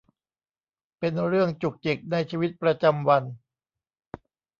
[0.99, 3.23] เป็นเรื่องจุกจิกในชีวิตประจำวัน